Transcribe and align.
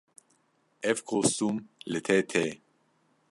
Ev 0.89 0.97
kostûm 1.09 1.55
li 1.91 1.99
te 2.05 2.17
tê. 2.31 2.45